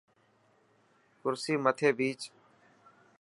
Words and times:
ڪرسي 1.21 1.53
مٿي 1.63 1.89
ڀيچ. 1.97 2.21